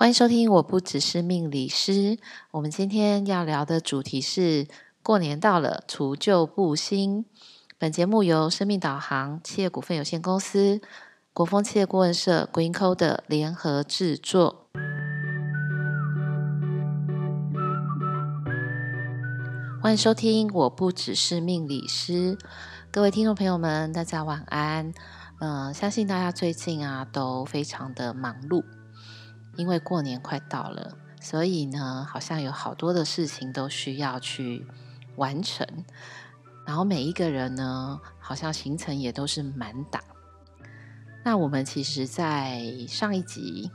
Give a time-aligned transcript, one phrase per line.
[0.00, 2.18] 欢迎收听，我不只是命理师。
[2.52, 4.66] 我们今天要聊的主题是
[5.02, 7.26] 过年到了，除旧布新。
[7.76, 10.80] 本节目由生命导航企业股份有限公司、
[11.34, 14.68] 国风企业顾问社 green code 联合制作。
[19.82, 22.38] 欢迎收听，我不只是命理师。
[22.90, 24.94] 各位听众朋友们，大家晚安。
[25.40, 28.64] 嗯、相信大家最近啊都非常的忙碌。
[29.56, 34.66] 因为过年快到了，所以呢，好像有好多的事情都需要去
[35.16, 35.66] 完成。
[36.66, 40.02] 然后每一个人呢，好像行程也都是满档。
[41.24, 43.70] 那我们其实，在上一集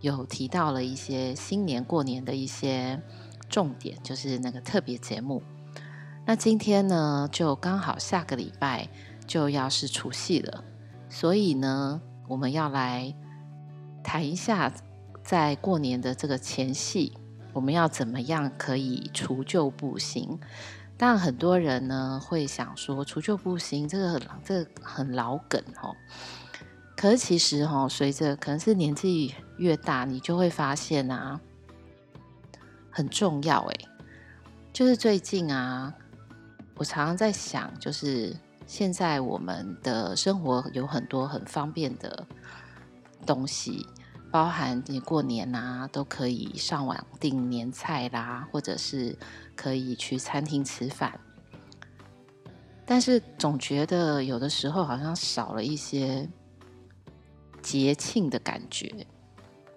[0.00, 3.00] 有提到了一些新年过年的一些
[3.48, 5.42] 重点，就是那个特别节目。
[6.26, 8.88] 那今天呢，就刚好下个礼拜
[9.26, 10.64] 就要是除夕了，
[11.08, 13.14] 所以呢，我们要来
[14.02, 14.72] 谈一下。
[15.24, 17.16] 在过年的这个前夕，
[17.54, 20.38] 我们要怎么样可以除旧布新？
[20.98, 25.96] 但，很多人呢会想说，除旧布新这个这个很老梗哦。
[26.94, 31.40] 可是其实哈，随着可能是年纪越大，你就会发现啊，
[32.90, 33.74] 很重要哎。
[34.72, 35.92] 就是最近啊，
[36.76, 38.36] 我常常在想，就是
[38.66, 42.26] 现在我们的生活有很多很方便的
[43.26, 43.86] 东西。
[44.34, 49.16] 包含你过年啊，都可以上网订年菜啦，或者是
[49.54, 51.20] 可以去餐厅吃饭。
[52.84, 56.28] 但是总觉得有的时候好像少了一些
[57.62, 59.06] 节庆的感觉。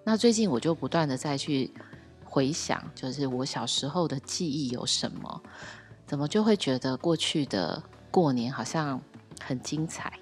[0.02, 1.72] 那最近我就不断的再去
[2.24, 5.40] 回想，就是我小时候的记忆有什么？
[6.04, 9.00] 怎么就会觉得过去的过年好像
[9.40, 10.12] 很精彩？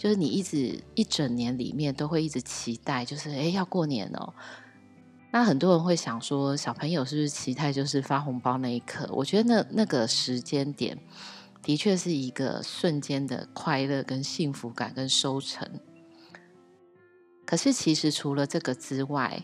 [0.00, 4.32] 就是你一直一整年里面都会一直期待，就是诶要过年哦。
[5.30, 9.06] 那很多人会想说，小朋友是不是期待就是发红包那一刻？
[9.12, 10.98] 我觉得那那个时间点
[11.62, 15.68] 的确是一个瞬间的快乐跟幸福感跟收成。
[17.44, 19.42] 可是其实除了这个之外，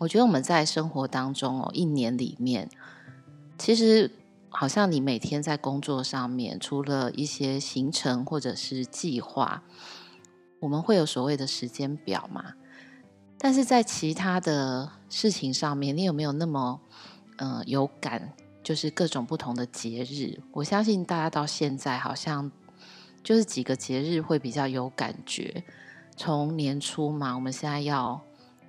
[0.00, 2.68] 我觉得我们在生活当中哦，一年里面
[3.56, 4.10] 其实。
[4.50, 9.62] 好像你每天在工作上面，除了一些行程或者是计划，
[10.60, 12.54] 我们会有所谓的时间表嘛？
[13.38, 16.80] 但是在其他的事情上面，你有没有那么
[17.36, 18.32] 呃有感？
[18.64, 22.50] 就是各种不同的节日，我相信大家到现在好像
[23.22, 25.62] 就是几个节日会比较有感觉。
[26.16, 28.20] 从年初嘛，我们现在要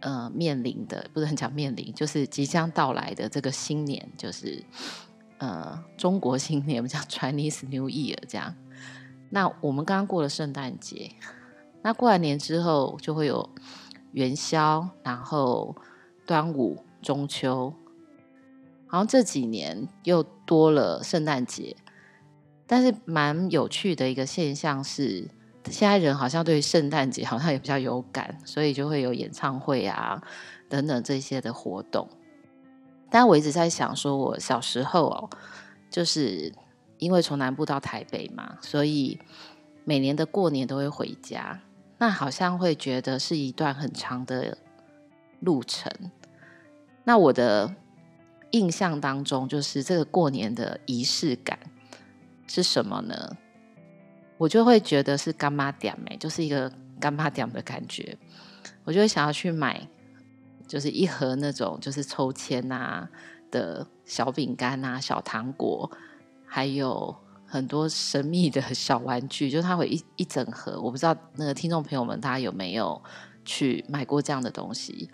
[0.02, 4.64] 呃面临的，不是很讲面临，就是即将到来的这个新年，就是。
[5.40, 8.56] 呃，中国新年我们叫 Chinese New Year 这样。
[9.30, 11.12] 那我们刚刚过了圣诞节，
[11.82, 13.50] 那过完年之后就会有
[14.12, 15.76] 元宵，然后
[16.26, 17.74] 端午、中秋。
[18.88, 21.78] 好像这几年又多了圣诞节，
[22.66, 25.30] 但是蛮有趣的一个现象是，
[25.70, 30.22] 现在人好像对圣诞节好像也比较有感，所以就会有演唱会啊
[30.68, 32.10] 等等这些的活动。
[33.12, 35.30] 但我一直在想，说我小时候哦，
[35.90, 36.54] 就是
[36.98, 39.20] 因为从南部到台北嘛，所以
[39.84, 41.60] 每年的过年都会回家，
[41.98, 44.58] 那好像会觉得是一段很长的
[45.40, 45.92] 路程。
[47.04, 47.74] 那我的
[48.52, 51.58] 印象当中，就是这个过年的仪式感
[52.48, 53.38] 是什么呢？
[54.38, 58.18] 我就会觉得是柑仔店，就是一个干妈点的感觉，
[58.84, 59.88] 我就会想要去买。
[60.70, 63.10] 就是一盒那种就是抽签啊
[63.50, 65.90] 的小饼干啊、小糖果，
[66.46, 67.14] 还有
[67.48, 70.80] 很多神秘的 小玩具，就它会一一整盒。
[70.80, 73.02] 我不知道那个听众朋友们大家有没有
[73.44, 75.10] 去买过这样的东西？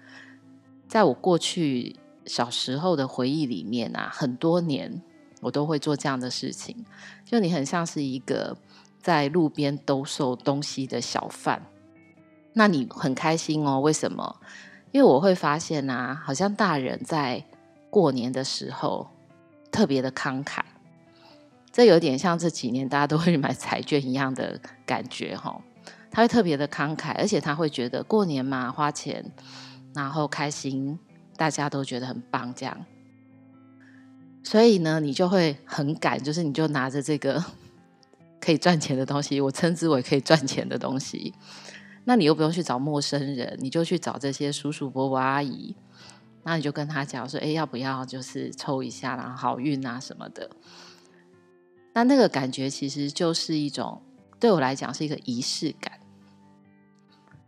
[0.89, 1.95] 在我过去
[2.25, 5.01] 小时候的回忆里面啊，很多年
[5.41, 6.85] 我都会做这样的事情。
[7.23, 8.57] 就你很像是一个
[9.01, 11.65] 在路边兜售东西的小贩，
[12.53, 13.79] 那你很开心哦？
[13.79, 14.41] 为什么？
[14.95, 17.43] 因为我会发现啊，好像大人在
[17.89, 19.05] 过年的时候
[19.69, 20.61] 特别的慷慨，
[21.69, 25.61] 这有点像这几年大家都会买彩券一样的感觉哈。
[26.09, 29.21] 他会特别的慷慨，而且他会觉得过年嘛，花钱，
[29.93, 30.97] 然后开心，
[31.35, 32.85] 大家都觉得很棒这样。
[34.43, 37.43] 所以呢，你就会很赶，就是你就拿着这个
[38.39, 41.33] 可以赚钱的东西，我称之为可以赚钱的东西。
[42.05, 45.75] 那你又不用去找陌生人，你就去找这些叔叔伯伯阿姨，
[46.43, 50.49] 那你就跟他讲说，哎，要不要就是抽一下，然后好运啊什么的。
[51.93, 54.01] 那那个感觉其实就是一种，
[54.39, 55.93] 对我来讲是一个仪式感。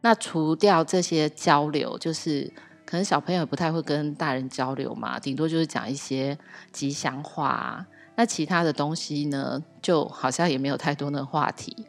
[0.02, 2.52] 那除掉这些交流，就是
[2.86, 6.38] 可能小朋友不太会跟大人交流嘛，顶多就是讲一些
[6.72, 7.86] 吉祥话啊。
[8.16, 11.86] 那其他的东西呢，就好像也没有太多的话题。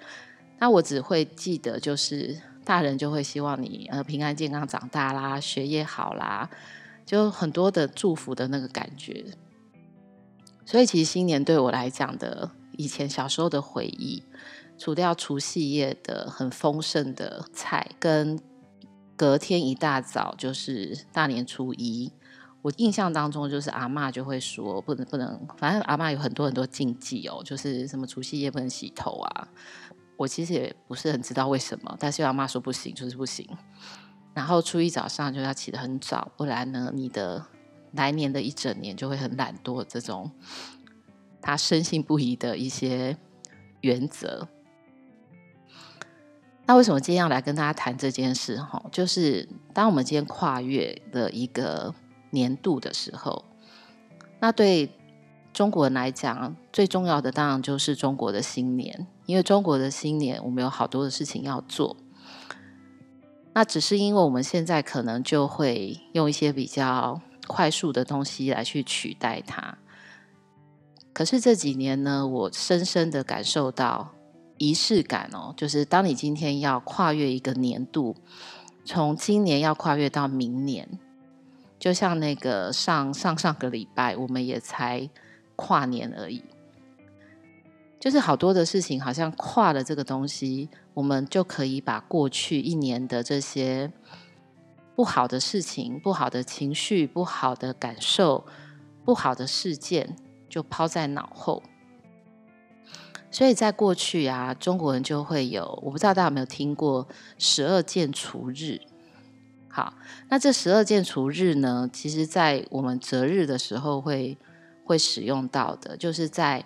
[0.59, 2.37] 那我只会记得，就是
[2.69, 6.51] 大人就会希望你呃平安健康长大啦，学业好啦，
[7.07, 9.25] 就很多的祝福的那个感觉。
[10.67, 14.23] 所以其实新年对我来讲的，以前小时候的回忆，
[14.77, 18.39] 除掉除夕夜的很丰盛的菜，跟
[19.17, 22.13] 隔天一大早就是大年初一。
[22.61, 29.49] 我印象当中，就是阿嬷就会说不能不能，反正阿嬷有很多很多禁忌哦，就是什么除夕夜不能洗头啊。
[30.19, 33.49] 我其实也不是很知道为什么，但是阿嬷说不行就是不行。
[34.35, 37.47] 然后初一早上就要起得很早，不然呢，你的
[37.93, 39.83] 来年的一整年就会很懒惰。
[39.83, 40.31] 这种
[41.41, 43.17] 他深信不疑的一些
[43.81, 44.47] 原则。
[46.67, 48.61] 那为什么今天要来跟大家谈这件事？
[48.61, 51.95] 哈，就是当我们今天跨越的一个。
[52.31, 53.43] 年度的时候，
[54.39, 54.93] 那对
[55.55, 61.99] 中国人来讲，最重要的当然就是中国的新年，因为中国的新年我们有好多的事情要做。
[63.53, 69.77] 那只是因为我们现在可能就会用一些比较快速的东西来去取代它。
[71.13, 74.15] 可是这几年呢，我深深的感受到
[74.57, 78.17] 仪式感哦，就是当你今天要跨越一个年度，
[78.87, 80.89] 从今年要跨越到明年。
[81.79, 85.11] 就像那个上上上个礼拜，我们也才
[85.55, 86.43] 跨年而已，
[88.01, 93.93] 就是好多的事情，好像跨了这个东西，我们就可以把过去一年的这些
[94.95, 98.47] 不好的事情、不好的情绪、不好的感受、
[99.05, 100.17] 不好的事件，
[100.49, 101.63] 就抛在脑后。
[103.31, 107.07] 所以在过去啊，中国人就会有，我不知道大家有没有听过
[107.37, 108.81] 十二件除日。
[109.69, 109.93] 好，
[110.31, 114.39] 那这十二件除日呢，其实在我们择日的时候会
[114.85, 116.65] 会使用到的，就是在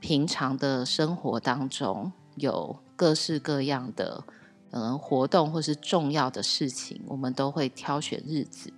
[0.00, 4.24] 平常的生活当中有各式各样的
[4.70, 8.72] 嗯活动或是重要的事情，我们都会挑选日子。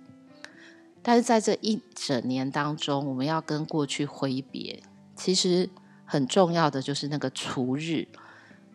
[1.03, 4.81] 但是在这一整年当中，我们要跟过去挥别，
[5.15, 5.69] 其实
[6.05, 8.07] 很重要的就是那个除日。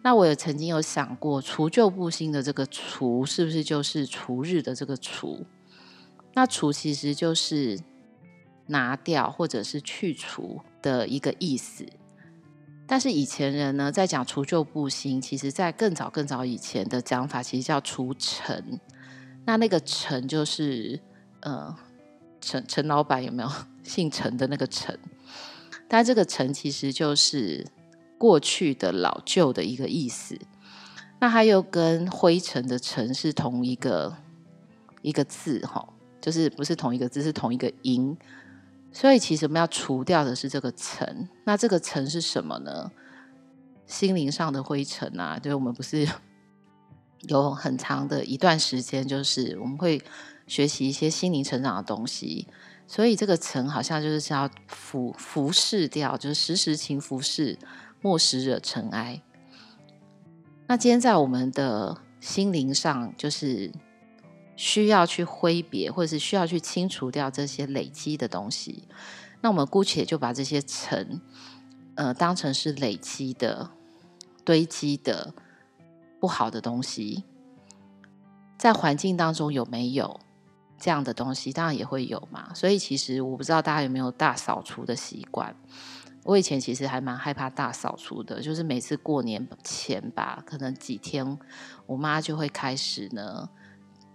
[0.03, 5.45] 那我也曾经有想过，除旧布新的这个“除”是不是就是除日的这个“除”？
[6.35, 7.81] 那“除”其实就是
[8.67, 11.85] 拿掉或者是去除的一个意思。
[12.87, 18.81] 但是以前人呢，在讲除旧布新，其实在更早更早以前的讲法，其实叫除陈。
[19.45, 21.01] 那那个陈就是
[21.41, 21.75] 呃，
[22.41, 23.51] 陈陈老板有没有
[23.83, 24.99] 姓陈的那个陈？
[25.89, 27.67] 但这个陈其实就是。
[28.19, 30.39] 过去的老旧的一个意思，
[31.21, 34.17] 那它又跟灰尘的尘是同一个
[35.03, 35.87] 一个字哈，
[36.19, 38.17] 就是不是同一个字，是同一个音。
[38.97, 41.29] 所以其实我们要除掉的是这个尘。
[41.45, 42.91] 那这个尘是什么呢？
[43.87, 46.09] 心灵上的灰尘啊，对，我们不是
[47.29, 50.03] 有很长的一段时间，就是我们会
[50.47, 52.49] 学习一些心灵成长的东西。
[52.87, 57.59] 所以这个尘好像就是要服服侍掉，就是时时勤拂拭。
[58.01, 59.21] 莫使惹尘埃。
[60.69, 63.71] 那今天在我们的心灵上，就是
[64.57, 68.89] 需要去挥别，或者是需要去清除掉这些累积的东西。
[69.43, 71.21] 那我们姑且就把这些尘，
[71.95, 73.71] 呃，当成是累积的、
[74.45, 75.35] 堆积的
[76.19, 77.25] 不好的东西。
[78.57, 80.19] 在环境当中有没有
[80.79, 81.53] 这样的东西？
[81.53, 82.53] 当然也会有嘛。
[82.55, 85.55] 所以其实我不知道大家有没有大扫除的习惯。
[86.25, 91.39] 我以前其实还蛮害怕大扫除的，就是每次过年前吧，可能几天，
[91.87, 93.49] 我妈就会开始呢，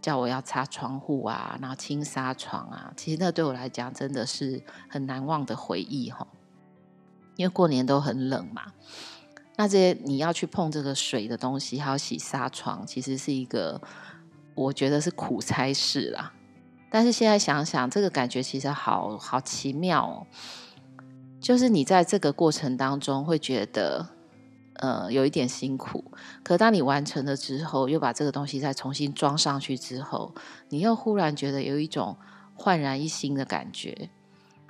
[0.02, 2.92] 叫我要擦窗户啊，然后清纱窗啊。
[2.98, 6.28] 其实那对我来讲真的是很难忘的回忆哈，
[7.36, 8.64] 因为过年都很冷嘛。
[9.58, 13.80] 那这些你要去碰这个水的东西，还要洗纱窗，其实是一个
[14.56, 16.34] 我觉得是苦差事啦。
[16.90, 20.28] 但是现在想想，这个感觉其实好好奇妙哦。
[21.40, 24.08] 就是你在这个过程当中会觉得，
[24.82, 26.04] 呃，有一点辛苦。
[26.44, 30.36] 可当你完成了之后，又把这个东西再重新装上去之后，
[30.70, 32.18] 你又忽然觉得有一种
[32.54, 34.10] 焕然一新的感觉。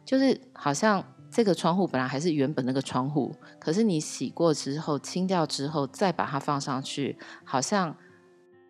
[0.05, 7.95] 就是好像这个窗户本来还是原本那个窗户，可是你洗过之后、清掉之后，再把它放上去，好像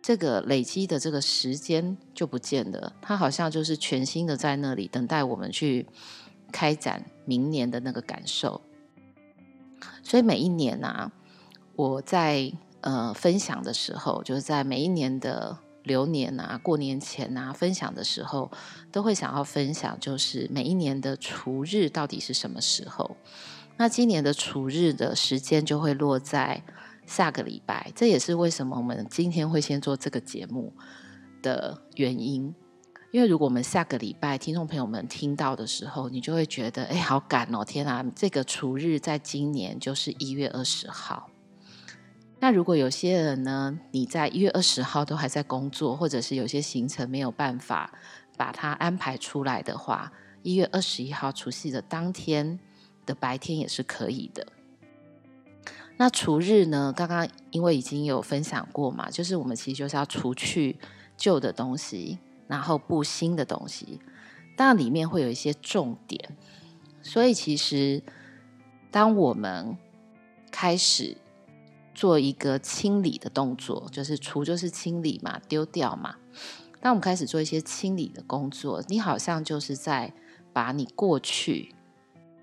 [0.00, 2.94] 这个累积的这个时间就不见了。
[3.02, 5.86] 它好像就是全新的在那里等待我们去。
[6.52, 8.60] 开展明年的那个感受，
[10.02, 11.10] 所以每一年啊，
[11.82, 18.48] 我在呃分享的时候，就是在每一年的流年啊、过年前啊分享的时候，
[18.92, 23.16] 都会想要分享，就是每一年的除日到底是什么时候？
[23.78, 26.62] 那今年的除日的时间就会落在
[27.04, 30.72] 下个礼拜，这也是为什么我们今天会先做这个节目
[31.42, 32.54] 的原因。
[33.10, 37.64] 因为如果我们下个礼拜听众朋友们听到的时候，你就会觉得，哎，好赶哦！
[37.64, 41.28] 天啊，这个除日在今年就是一月二十号。
[42.42, 47.92] 那如果有些人呢，你在一月二十号都还在工作，或者是有些行程没有办法
[48.36, 52.58] 把它安排出来的话，一月二十一号除夕的当天
[53.06, 54.44] 的白天也是可以的。
[55.96, 60.76] 那除日呢，刚刚因为已经有分享过嘛，就是我们其实就是要除去
[61.16, 62.18] 旧的东西。
[62.48, 64.00] 然后布新的东西，
[64.56, 66.36] 当然里面会有一些重点，
[67.00, 68.02] 所以其实
[68.90, 69.78] 当我们
[70.50, 71.16] 开始
[72.02, 76.16] 做一个清理的动作，就是除就是清理嘛，丢掉嘛。
[76.80, 80.12] 当我们开始做一些清理的工作，你好像就是在
[80.52, 81.72] 把你过去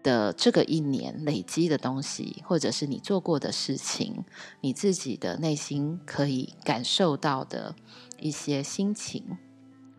[0.01, 4.23] 的这个一年累积的东西，或者是你做过的事情，
[4.61, 7.75] 你自己的内心可以感受到的
[8.17, 9.37] 一些心情。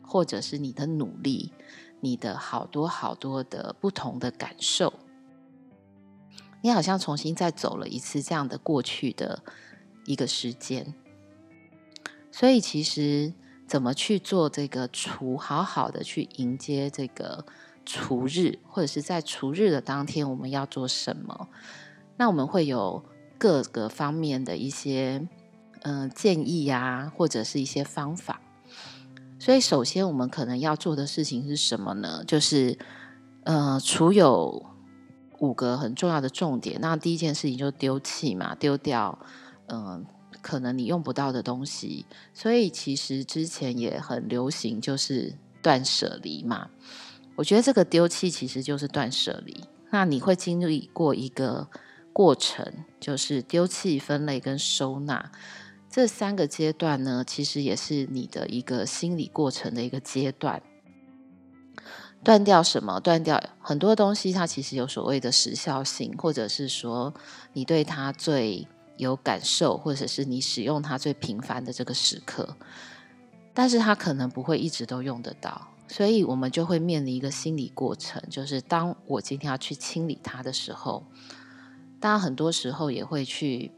[0.02, 1.52] 或者是你的努力，
[2.00, 4.92] 你的好多好多的不同的感受，
[6.62, 9.42] 你好像重新再走了一次这样的过去的
[10.06, 10.94] 一个时间。
[12.30, 13.32] 所以其实
[13.66, 17.44] 怎么去做这个除，好好的去迎接这个
[17.84, 21.48] 除日，或者是在除日的当天我们要做什么？
[22.16, 23.04] 那我们会有
[23.38, 25.26] 各个方面的一些
[25.82, 28.40] 嗯、建议呀、啊，或者是一些方法。
[29.38, 32.22] 所以，首先我们可能要做的事情是什么呢？
[32.26, 32.78] 就是，
[33.44, 34.66] 呃，除有
[35.40, 36.80] 五个很重要的重点。
[36.80, 39.18] 那第一件事情就丢弃嘛，丢掉，
[39.66, 40.06] 嗯、
[40.40, 42.06] 可能你用不到的东西。
[42.32, 46.70] 所以，其实之前也很流行，就是断舍离嘛。
[47.36, 49.64] 我觉得这个丢弃其实就是断舍离。
[49.90, 51.68] 那你会经历过一个
[52.12, 55.32] 过程，就是丢弃、分类跟收纳。
[55.88, 60.62] 这三个阶段呢，其实也是你的一个心理过程的一个阶段。
[62.22, 63.00] 断掉什么？
[63.00, 67.12] 断掉很多东西，它其实有所谓的时效性，或者是说
[67.52, 72.56] 你对它最有感受，或者是你使用它最频繁的这个时刻。
[73.54, 81.04] 但是它可能不会一直都用得到，所以我们就会面临一个心理过程，就是当我今天要去清理它的时候，
[81.98, 83.72] 当然很多时候也会去。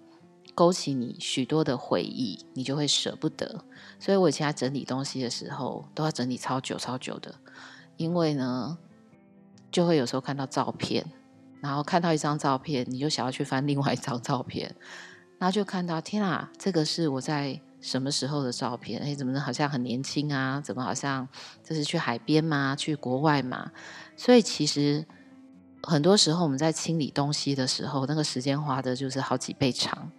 [0.54, 3.64] 勾起你许多的回忆，你就会舍不得。
[3.98, 7.34] 所以我以前在整理东西的时候，都要整理超久超久的，
[7.96, 8.78] 因为呢，
[9.70, 11.04] 就会有时候看到照片，
[11.60, 14.74] 然后看到一张照片，你就想要去翻另外一张照片，
[15.38, 19.00] 然后就看到天啊，这个是我在什么时候的照片？
[19.02, 20.60] 哎，怎么好像很年轻啊？
[20.60, 21.28] 怎么好像
[21.62, 22.74] 这是去海边吗？
[22.76, 23.70] 去国外吗？
[24.16, 25.04] 所以其实。
[25.84, 30.12] 很多时候我们在清理东西的时候，那个时间花的就是好几倍长。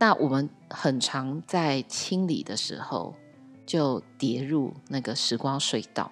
[0.00, 3.14] 那我们很常在清理的时候
[3.68, 6.10] 就跌入那个时光隧道。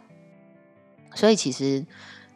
[1.14, 1.86] 所以其实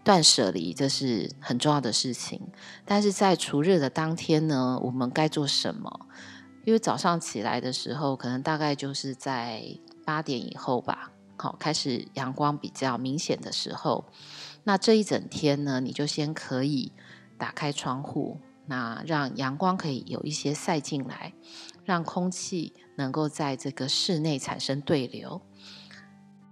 [0.03, 2.41] 断舍离这是很重要的事情。
[2.87, 6.07] 但是在除日的当天呢，我们该做什么？
[6.65, 9.63] 因为早上起来的时候，可能大概就是在
[10.07, 14.07] 八点以后吧，好，开始阳光比较明显的时候。
[14.65, 16.93] 那这一整天呢，你就先可以
[17.37, 18.39] 打开窗户，
[18.71, 21.35] 那让阳光可以有一些晒进来，
[21.85, 25.43] 让空气能够在这个室内产生对流。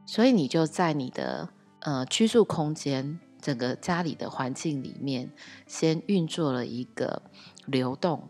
[0.04, 1.48] 所以你就在你的
[1.78, 5.30] 呃居住空间，整个家里的环境里面，
[5.68, 7.22] 先运作了一个
[7.66, 8.28] 流动、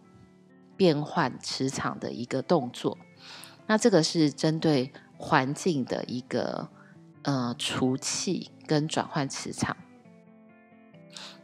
[0.76, 2.98] 变换磁场的一个动作。
[3.66, 6.68] 那这个是针对环境的一个
[7.22, 8.52] 呃除气。
[8.68, 9.74] 跟转换磁场。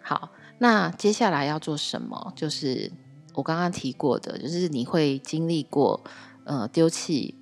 [0.03, 2.33] 好，那接下来要做什么？
[2.37, 2.91] 就是
[3.35, 6.03] 我刚刚提过的，就是你会经历过
[6.45, 7.35] 呃丢弃，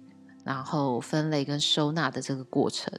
[0.44, 2.92] 然后分类跟收纳的这个过程。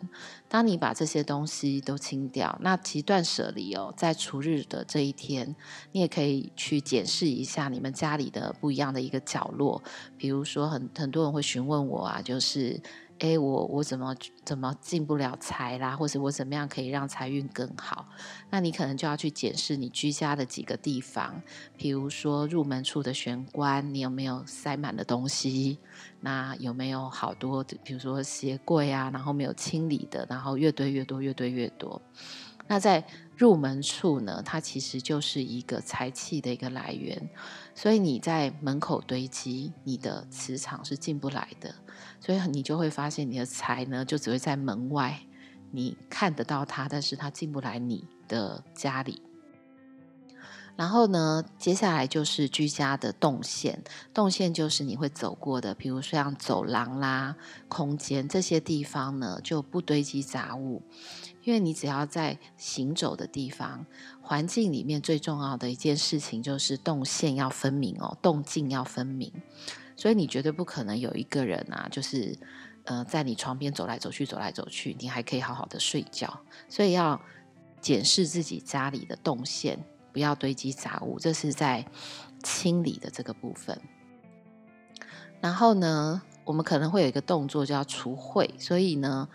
[0.48, 5.56] 当你把这些东西都清掉，那其断舍离哦，在除日的这一天，
[5.92, 9.82] 你也可以去检视一下你们家里的不一样的一个角落。
[10.18, 12.82] 比如说很，很很多人会询问我啊，就是。
[13.20, 15.96] 哎，我我怎么怎么进不了财啦？
[15.96, 18.08] 或者我怎么样可以让财运更好？
[18.50, 21.42] 那你可能就要去检视你居家的几个地方，
[21.78, 25.80] 比如说入门处的玄关，你有没有塞满的东西？
[26.20, 32.02] 那有没有好多，比如说鞋柜啊，然后没有清理的，然后越堆越多，越堆越多。
[32.66, 33.06] 那在
[33.36, 37.30] 入门处呢，它其实就是一个财气的一个来源，
[37.76, 41.76] 所以你在门口堆积，你的磁场是进不来的，
[42.20, 45.22] 所以你就会发现你的财呢，就只会在门外，
[45.72, 49.22] 你看得到它，但是它进不来你的家里。
[50.76, 57.36] 然后呢，接下来就是居家的动线，动线就是你会走过的，比如说像走廊啦、
[57.68, 60.82] 空间这些地方呢，就不堆积杂物，
[61.44, 63.86] 因为你只要在行走的地方，
[64.22, 69.32] 环境里面最重要的一件事情就是动线要分明哦，动静要分明，
[69.96, 72.38] 所以你绝对不可能有一个人啊，就是
[72.86, 77.22] 呃在你床边走来走去，走来走去，你还可以好好的睡觉，所以要
[77.82, 79.84] 检视自己家里的动线。
[80.14, 81.84] 不要堆积杂物，这是在
[82.44, 83.82] 清理的这个部分。
[85.42, 89.28] 然后呢，我们可能会有一个动作叫除秽，所以呢，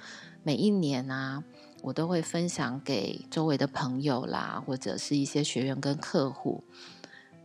[0.45, 1.43] 每一年啊，
[1.83, 6.63] 我都会分享给周围的朋友啦，或者是一些学员跟客户，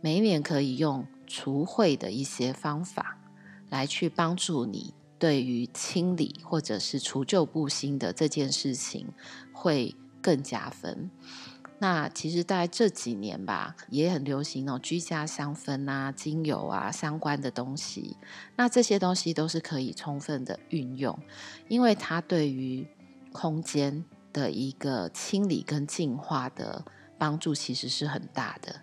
[0.00, 3.18] 每一年可以用除秽的一些方法
[3.70, 9.06] 来去帮助你，对于清理或者是除旧布新的这件事情
[9.52, 11.10] 会更加分。
[11.78, 18.16] 那其实，在这几年吧，也很流行哦，居家香氛啊、精油啊相关的东西。
[18.56, 21.18] 那这些东西都是可以充分的运用，
[21.68, 22.86] 因为它对于
[23.32, 26.84] 空间的一个清理跟净化的
[27.16, 28.82] 帮助，其实是很大的。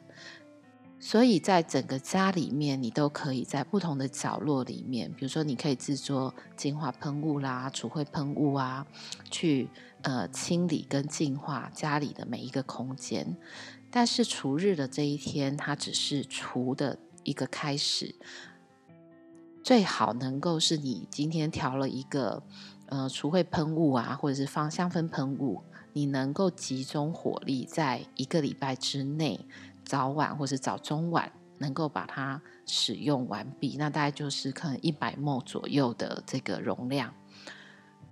[1.04, 8.86] 所以在整个家里面，你都可以在不同的角落里面，比如说，你可以制作净化喷雾啦、除秽喷雾啊，
[9.32, 9.68] 去
[10.04, 13.36] 呃清理跟净化家里的每一个空间。
[13.90, 18.14] 但是除日的这一天，它只是除的一个开始，
[19.64, 22.44] 最好能够是你今天调了一个
[22.92, 29.48] 呃除秽喷雾啊，或者是芳香氛喷雾，你能够集中火力在一个礼拜之内。
[29.84, 37.14] 早晚或是早中晚能够把它使用完毕，那大概就是可能一百 m 左右的这个容量，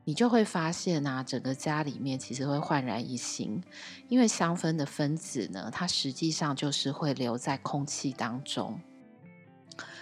[0.03, 3.62] 你就会发现啊，整个家里面其实会焕然一新。
[4.09, 8.81] 因为香氛的分子呢，它实际上就是会留在空气当中，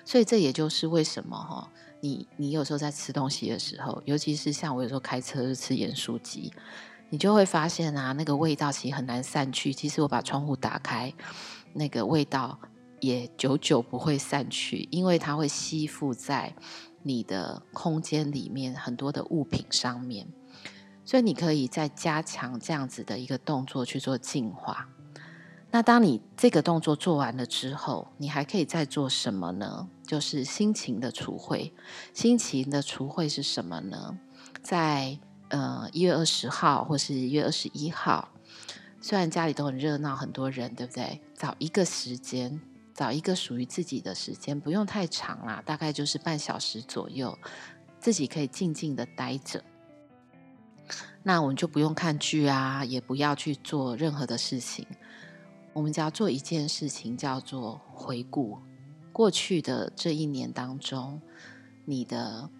[0.04, 6.52] 所以这也就是为什么哈，你你有时候在吃东西的时候，尤其是像我有时候开车吃盐酥鸡，
[7.10, 9.74] 你就会发现啊，那个味道其实很难散去。
[9.74, 11.14] 其实我把窗户打开。
[11.74, 12.58] 那个味道
[13.02, 16.56] 也久久不会散去，因为它会吸附在
[17.04, 20.28] 你的空间里面很多的物品上面，
[21.06, 24.90] 所以你可以再加强这样子的一个动作去做净化。
[25.70, 29.88] 那当你这个动作做完了之后，你还可以再做什么呢？
[30.08, 31.72] 就是心情的除秽。
[32.14, 34.18] 心情的除秽是什么呢？
[34.64, 38.30] 在呃一月二十号或是一月二十一号。
[39.00, 41.22] 虽然家里都很热闹，很多人，对不对？
[41.36, 42.60] 找一个时间，
[42.96, 47.38] 找一个属于自己的时间，不用太长啦，大概就是半小时左右，
[48.00, 49.64] 自己可以静静的待着。
[51.22, 54.86] 那我们就不用看剧啊，也不要去做任何的事情。
[55.74, 58.58] 我们只要做一件事情，叫做回顾
[59.18, 61.20] 过去的这一年当中，
[61.86, 62.52] 你的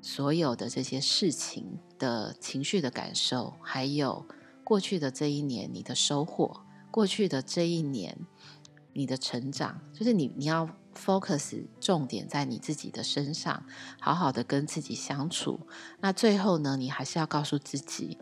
[0.00, 4.24] 所有的这些事情的情绪的感受，还有。
[4.64, 8.16] 过去的这一年，你的收获；过去的这一年，
[8.94, 13.62] 你的成长，就是你你要 focus 重点在你自己的身上，
[14.00, 15.60] 好好的跟自己相处。
[16.00, 18.16] 那最后呢，你还是要告诉自己，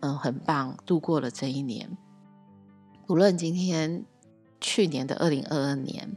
[0.00, 1.96] 嗯，很棒，度过了这一年。
[3.06, 4.04] 无论今天
[4.60, 6.16] 去年的二零二二年，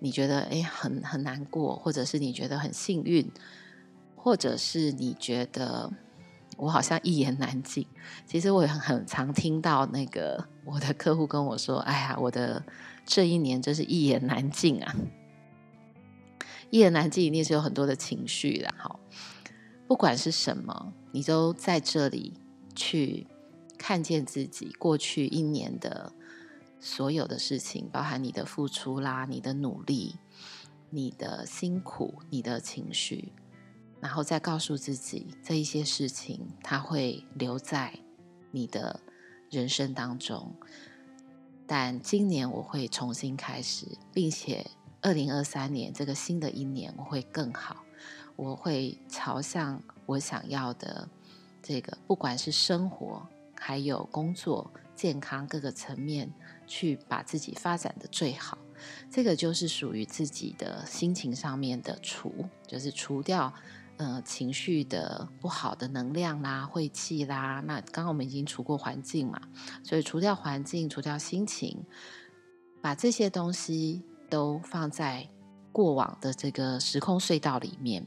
[0.00, 3.30] 你觉得哎很很难过，或者是你觉得很幸运，
[4.16, 5.92] 或者是你觉得。
[6.56, 7.86] 我好像一言难尽。
[8.26, 12.62] 其实我也很常听到那个我的客户跟我说：“哎呀，我的
[13.06, 14.94] 这一年真是一言难尽啊！”
[16.68, 18.74] 一言难尽一定是有很多的情绪的。
[18.76, 19.00] 好，
[19.88, 22.34] 不管是什么，你都在这里
[22.76, 23.26] 去
[23.78, 26.12] 看见自己过去一年的
[26.80, 30.16] 所有的事情，包含你的付出啦、你的努力、
[30.88, 33.32] 你的辛苦、你的情绪。
[34.00, 37.92] 然后再告诉自己，这一些事情它会留在
[38.50, 38.98] 你的
[39.50, 40.54] 人生当中。
[41.66, 44.66] 但今年我会重新开始，并且
[45.02, 47.84] 二零二三年这个新的一年我会更好。
[48.36, 51.06] 我会朝向我想要的
[51.62, 56.32] 这个，不管是生活、还有工作、健康各个层面，
[56.70, 58.56] 去把自己发展的最好。
[59.10, 62.32] 这个就是属于自己的心情上面的除，
[62.66, 63.52] 就是除掉。
[63.96, 67.60] 呃情绪的不好的能量啦、晦气啦。
[67.66, 69.38] 那刚刚我们已经除过环境嘛，
[69.84, 71.84] 所以除掉环境，除掉心情，
[72.80, 75.28] 把这些东西都放在
[75.70, 78.06] 过往的这个时空隧道里面。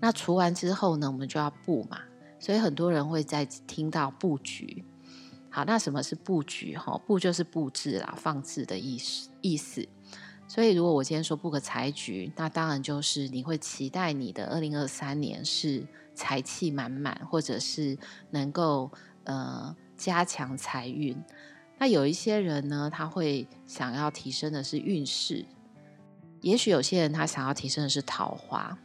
[0.00, 2.00] 那除完之后呢，我们就要布嘛。
[2.40, 4.84] 所以很多人会在听到布局。
[5.54, 6.76] 好，那什么是布局？
[6.76, 9.86] 哈，布就是布置啦、放置的意思意思。
[10.48, 17.96] 所以，如果我今天说布个财局，那当然就是你会期待你的二零二三年是财气满满，或者是
[18.32, 18.90] 能够
[19.22, 21.16] 呃加强财运。
[21.78, 25.46] 那有一些人呢，他会想要提升的是运势，
[26.40, 28.76] 也许有些人他想要提升的是桃花。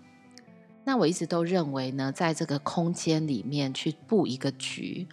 [0.85, 5.07] 那我一直都认为呢，在这个空间里面去布一个局，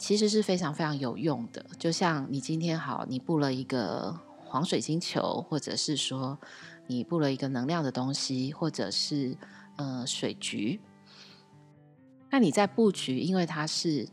[0.00, 1.64] 其实是非常非常有用的。
[1.78, 4.18] 就像你今天好，你布了一个。
[4.52, 6.36] 黄水晶球，或者是说
[6.88, 9.36] 你布了一个能量的东西，或者是
[9.76, 10.80] 呃水局。
[12.30, 14.08] 那你在布局，因为它是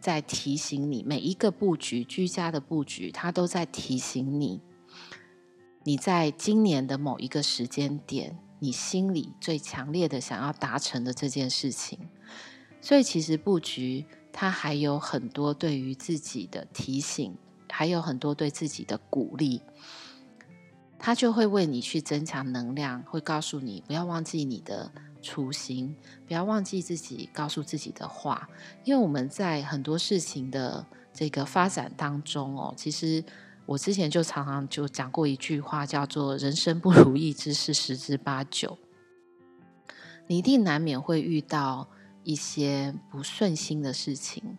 [0.00, 4.60] 在提醒你每一个布局，居家的布局，它都在提醒你，
[5.82, 11.98] 你在今年的某一个时间点，你心里最强烈的想要达成的这件事情。
[12.80, 17.36] 所以其实布局他还有很多对于自己的提醒。
[17.72, 19.62] 还有很多对自己的鼓励，
[20.98, 24.90] 他就会为你去增强能量，会告诉你不要忘记你的
[25.22, 25.94] 初心，
[26.26, 28.50] 不要忘记自己告诉自己的话。
[28.82, 33.24] 因为我们在很多事情的这个发展当中哦，其实
[33.66, 38.76] 我之前就常常就讲过一句话，叫做“人生不如意之事十之八九”，
[40.26, 41.88] 你一定难免会遇到
[42.30, 44.56] 一些不顺心的事情。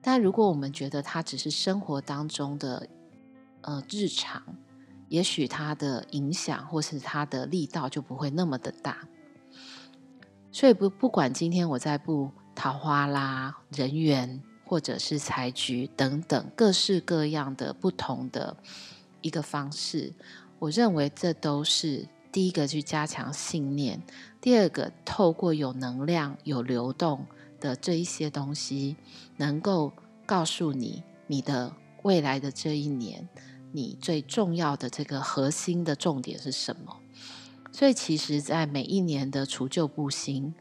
[0.00, 2.88] 但如果我们觉得它只是生活当中的
[3.60, 4.42] 呃日常，
[5.10, 9.06] 也许它的影响或是它的力道就不会那么的大。
[10.50, 18.56] 所以不不管今天我在布桃花啦、人缘或者是财局等等各式各样的不同的
[19.20, 20.14] 一个方式，
[20.58, 24.02] 我认为这都是第一个去加强信念，
[24.40, 27.26] 第二个透过有能量、有流动。
[27.60, 28.94] 的这一些东西，
[29.36, 29.92] 能够
[30.24, 33.28] 告诉你你的未来的这一年，
[33.72, 36.96] 你最重要的这个核心的重点是什么？
[37.72, 40.54] 所以，其实，在每一年的除旧布新，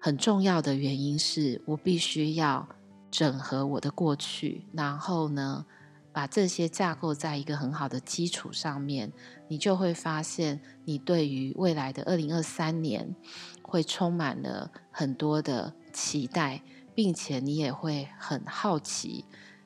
[0.00, 2.66] 很重要的原因是我必须要
[3.10, 5.66] 整合我的过去，然后呢，
[6.14, 9.12] 把这些架构在一个很好的基础上面，
[9.48, 13.14] 你就会发现，你对于未来的二零二三年
[13.60, 15.74] 会充满了很多的。
[15.96, 16.60] 期待，
[16.92, 19.24] 并且你也会很好奇，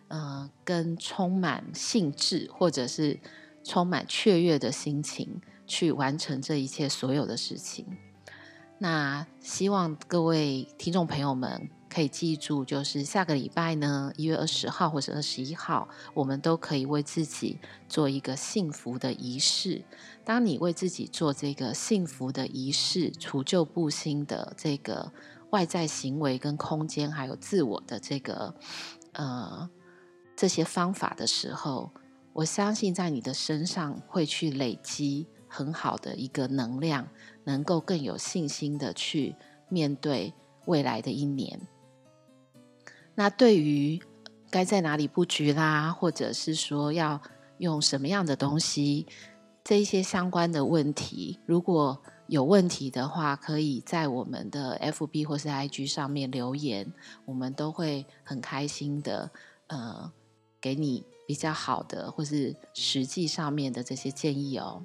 [0.08, 3.18] 嗯、跟充满兴致或者是
[3.64, 7.86] 充满雀跃的心情去完成这一切所有的事情。
[8.76, 19.82] 那希望各位听众朋友们可以记住，就是下个礼拜呢，一月二十号或者二十一号，我们都可以为自己做一个幸福的仪式。
[20.24, 25.12] 当你为自己做这个幸福的仪式，除旧布新的这个。
[25.50, 28.54] 外在行为跟空间，还有自我的这个
[29.12, 29.66] 呃
[30.36, 31.90] 这些方法的时候，
[32.34, 37.08] 我相信在你的身上会去累积很好的一个能量，
[37.44, 39.34] 能够更有信心的去
[39.70, 40.34] 面对
[40.66, 41.58] 未来的一年。
[43.18, 44.00] 那对于
[44.48, 47.20] 该在哪里布局啦，或者是说要
[47.58, 49.08] 用什么样的东西，
[49.64, 56.92] 这一些相关的问题，如果有问题的话，可以在我们的 FB 或是 IG 上面留言，
[57.24, 59.28] 我们都会很开心的，
[59.66, 60.12] 呃，
[60.60, 64.80] 给你比较好的或是实际上面的这些建议哦。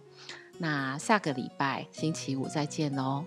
[0.57, 3.25] 那下个礼拜星期五再见喽。